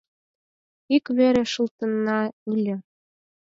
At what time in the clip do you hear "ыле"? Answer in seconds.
2.53-2.75